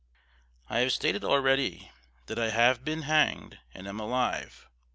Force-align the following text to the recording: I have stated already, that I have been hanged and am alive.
I 0.67 0.79
have 0.79 0.93
stated 0.93 1.23
already, 1.23 1.91
that 2.25 2.39
I 2.39 2.49
have 2.49 2.83
been 2.83 3.03
hanged 3.03 3.59
and 3.71 3.87
am 3.87 3.99
alive. 3.99 4.67